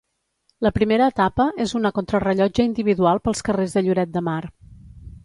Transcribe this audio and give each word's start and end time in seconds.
La 0.67 0.71
primera 0.77 1.09
etapa 1.11 1.45
és 1.65 1.73
una 1.79 1.91
contrarellotge 1.97 2.65
individual 2.71 3.21
pels 3.29 3.45
carrers 3.51 3.77
de 3.79 3.85
Lloret 3.89 4.15
de 4.17 4.25
Mar. 4.31 4.39